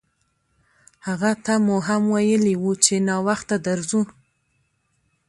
هغه 1.07 1.31
ته 1.45 1.53
مو 1.65 1.75
هم 1.87 2.01
ویلي 2.13 2.55
وو 2.61 2.71
چې 2.85 2.93
ناوخته 3.07 3.55
درځو. 3.67 4.01